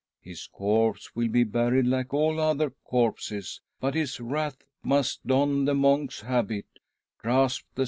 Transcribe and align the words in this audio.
His 0.23 0.47
corpse 0.47 1.15
will 1.15 1.27
be 1.27 1.43
buried 1.43 1.85
like 1.85 2.11
all 2.11 2.39
other 2.39 2.71
corpses, 2.83 3.61
but 3.79 3.93
his 3.93 4.19
wraith 4.19 4.63
must 4.81 5.27
don 5.27 5.65
the 5.65 5.75
monk's 5.75 6.21
habit, 6.21 6.65
grasp' 7.19 7.67
the. 7.75 7.79